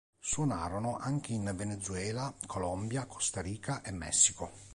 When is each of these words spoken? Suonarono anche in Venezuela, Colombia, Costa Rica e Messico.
Suonarono 0.19 0.97
anche 0.97 1.31
in 1.31 1.53
Venezuela, 1.55 2.33
Colombia, 2.47 3.05
Costa 3.05 3.39
Rica 3.39 3.83
e 3.83 3.91
Messico. 3.91 4.49